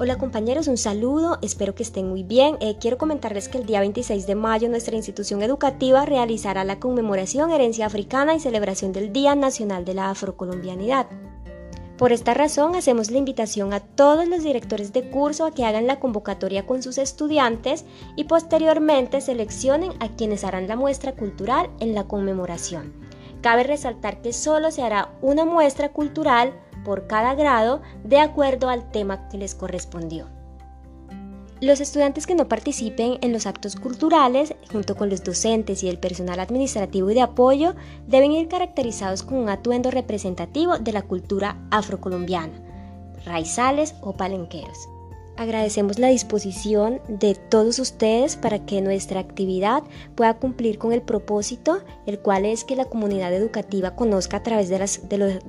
Hola 0.00 0.18
compañeros, 0.18 0.66
un 0.66 0.76
saludo, 0.76 1.38
espero 1.40 1.76
que 1.76 1.84
estén 1.84 2.08
muy 2.08 2.24
bien. 2.24 2.56
Eh, 2.58 2.78
quiero 2.80 2.98
comentarles 2.98 3.48
que 3.48 3.58
el 3.58 3.64
día 3.64 3.78
26 3.78 4.26
de 4.26 4.34
mayo 4.34 4.68
nuestra 4.68 4.96
institución 4.96 5.40
educativa 5.40 6.04
realizará 6.04 6.64
la 6.64 6.80
conmemoración 6.80 7.52
Herencia 7.52 7.86
Africana 7.86 8.34
y 8.34 8.40
celebración 8.40 8.92
del 8.92 9.12
Día 9.12 9.36
Nacional 9.36 9.84
de 9.84 9.94
la 9.94 10.10
Afrocolombianidad. 10.10 11.06
Por 11.96 12.10
esta 12.10 12.34
razón 12.34 12.74
hacemos 12.74 13.12
la 13.12 13.18
invitación 13.18 13.72
a 13.72 13.78
todos 13.78 14.26
los 14.26 14.42
directores 14.42 14.92
de 14.92 15.08
curso 15.10 15.46
a 15.46 15.52
que 15.52 15.64
hagan 15.64 15.86
la 15.86 16.00
convocatoria 16.00 16.66
con 16.66 16.82
sus 16.82 16.98
estudiantes 16.98 17.84
y 18.16 18.24
posteriormente 18.24 19.20
seleccionen 19.20 19.92
a 20.00 20.08
quienes 20.08 20.42
harán 20.42 20.66
la 20.66 20.74
muestra 20.74 21.12
cultural 21.12 21.70
en 21.78 21.94
la 21.94 22.02
conmemoración. 22.08 22.92
Cabe 23.42 23.62
resaltar 23.62 24.22
que 24.22 24.32
solo 24.32 24.72
se 24.72 24.82
hará 24.82 25.14
una 25.22 25.44
muestra 25.44 25.92
cultural 25.92 26.52
por 26.84 27.06
cada 27.06 27.34
grado 27.34 27.82
de 28.04 28.20
acuerdo 28.20 28.68
al 28.68 28.90
tema 28.90 29.28
que 29.28 29.38
les 29.38 29.54
correspondió. 29.54 30.28
Los 31.60 31.80
estudiantes 31.80 32.26
que 32.26 32.34
no 32.34 32.46
participen 32.46 33.18
en 33.22 33.32
los 33.32 33.46
actos 33.46 33.76
culturales, 33.76 34.54
junto 34.70 34.96
con 34.96 35.08
los 35.08 35.24
docentes 35.24 35.82
y 35.82 35.88
el 35.88 35.98
personal 35.98 36.40
administrativo 36.40 37.10
y 37.10 37.14
de 37.14 37.22
apoyo, 37.22 37.74
deben 38.06 38.32
ir 38.32 38.48
caracterizados 38.48 39.22
con 39.22 39.38
un 39.38 39.48
atuendo 39.48 39.90
representativo 39.90 40.78
de 40.78 40.92
la 40.92 41.02
cultura 41.02 41.56
afrocolombiana, 41.70 42.52
raizales 43.24 43.94
o 44.02 44.16
palenqueros. 44.16 44.76
Agradecemos 45.36 45.98
la 45.98 46.08
disposición 46.08 47.00
de 47.08 47.34
todos 47.34 47.80
ustedes 47.80 48.36
para 48.36 48.64
que 48.64 48.80
nuestra 48.80 49.18
actividad 49.18 49.82
pueda 50.14 50.34
cumplir 50.34 50.78
con 50.78 50.92
el 50.92 51.02
propósito, 51.02 51.80
el 52.06 52.20
cual 52.20 52.44
es 52.44 52.62
que 52.62 52.76
la 52.76 52.84
comunidad 52.84 53.34
educativa 53.34 53.96
conozca 53.96 54.36
a 54.36 54.42
través 54.44 54.68
de 54.68 54.78
las, 54.78 55.00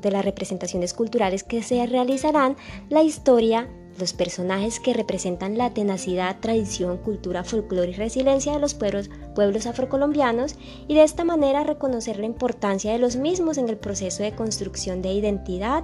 representaciones 0.01 0.95
culturales 0.95 1.43
que 1.43 1.61
se 1.61 1.85
realizarán 1.85 2.55
la 2.89 3.03
historia, 3.03 3.69
los 3.99 4.13
personajes 4.13 4.79
que 4.79 4.93
representan 4.93 5.55
la 5.55 5.71
tenacidad, 5.71 6.39
tradición, 6.39 6.97
cultura, 6.97 7.43
folclore 7.43 7.91
y 7.91 7.93
resiliencia 7.93 8.53
de 8.53 8.59
los 8.59 8.73
pueblos 8.73 9.67
afrocolombianos 9.67 10.55
y 10.87 10.95
de 10.95 11.03
esta 11.03 11.23
manera 11.23 11.63
reconocer 11.63 12.17
la 12.17 12.25
importancia 12.25 12.91
de 12.91 12.99
los 12.99 13.17
mismos 13.17 13.59
en 13.59 13.69
el 13.69 13.77
proceso 13.77 14.23
de 14.23 14.33
construcción 14.33 15.03
de 15.03 15.13
identidad, 15.13 15.83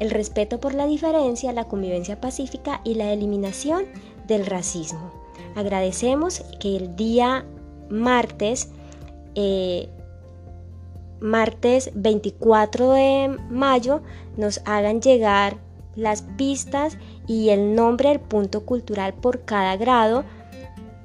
el 0.00 0.10
respeto 0.10 0.60
por 0.60 0.74
la 0.74 0.86
diferencia, 0.86 1.52
la 1.52 1.64
convivencia 1.64 2.20
pacífica 2.20 2.80
y 2.84 2.94
la 2.94 3.12
eliminación 3.12 3.84
del 4.26 4.46
racismo. 4.46 5.12
Agradecemos 5.54 6.42
que 6.60 6.76
el 6.76 6.96
día 6.96 7.44
martes, 7.88 8.70
eh, 9.34 9.88
martes 11.20 11.90
24 11.94 12.92
de 12.92 13.36
mayo, 13.50 14.02
nos 14.36 14.60
hagan 14.64 15.00
llegar 15.00 15.58
las 15.96 16.22
pistas 16.22 16.98
y 17.26 17.50
el 17.50 17.74
nombre 17.74 18.08
del 18.08 18.20
punto 18.20 18.64
cultural 18.66 19.14
por 19.14 19.44
cada 19.44 19.76
grado 19.76 20.24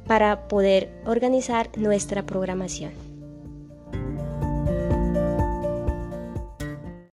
para 0.08 0.48
poder 0.48 0.92
organizar 1.06 1.70
nuestra 1.78 2.26
programación. 2.26 3.09